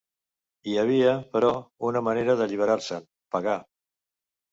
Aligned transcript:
Hi 0.69 0.71
havia, 0.83 1.09
però, 1.35 1.51
una 1.89 2.01
manera 2.07 2.35
d'alliberar-se'n: 2.39 3.05
pagar. 3.37 3.55